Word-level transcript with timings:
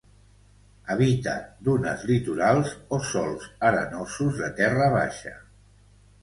Habita 0.93 1.33
dunes 1.67 2.05
litorals 2.11 2.71
o 2.97 2.99
sòls 3.11 3.45
arenosos 3.71 4.41
de 4.41 4.51
terra 4.63 4.89
baixa. 4.97 5.37